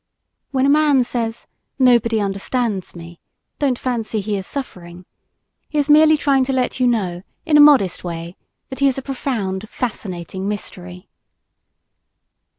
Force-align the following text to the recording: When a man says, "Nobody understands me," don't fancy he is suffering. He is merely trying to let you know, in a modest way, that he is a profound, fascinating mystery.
When 0.49 0.65
a 0.65 0.69
man 0.71 1.03
says, 1.03 1.45
"Nobody 1.77 2.19
understands 2.19 2.95
me," 2.95 3.19
don't 3.59 3.77
fancy 3.77 4.19
he 4.19 4.35
is 4.35 4.47
suffering. 4.47 5.05
He 5.69 5.77
is 5.77 5.91
merely 5.91 6.17
trying 6.17 6.43
to 6.45 6.53
let 6.53 6.79
you 6.79 6.87
know, 6.87 7.21
in 7.45 7.55
a 7.55 7.59
modest 7.61 8.03
way, 8.03 8.35
that 8.71 8.79
he 8.79 8.87
is 8.87 8.97
a 8.97 9.03
profound, 9.03 9.69
fascinating 9.69 10.47
mystery. 10.47 11.07